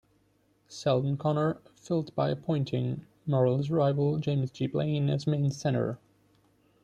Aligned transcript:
Seldon 0.67 1.15
Connor 1.15 1.57
filled 1.75 2.15
by 2.15 2.31
appointing 2.31 3.05
Morrill's 3.27 3.69
rival 3.69 4.17
James 4.17 4.49
G. 4.49 4.65
Blaine 4.65 5.11
as 5.11 5.27
Maine's 5.27 5.57
Senator. 5.57 5.99